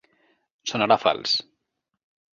Sonarà 0.71 0.97
fals. 1.05 1.37